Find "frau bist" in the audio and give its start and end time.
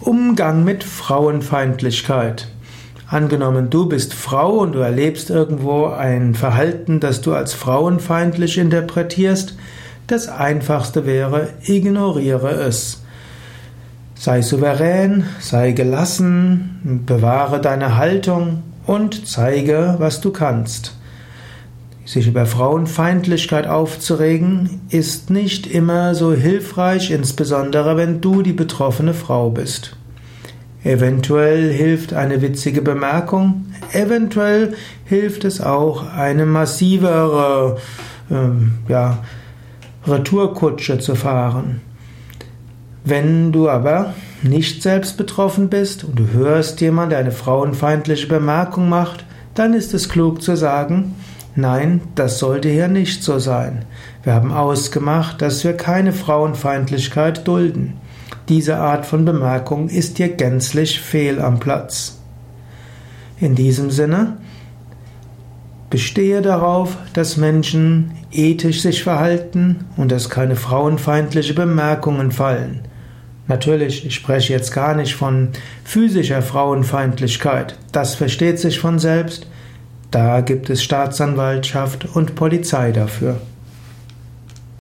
29.12-29.94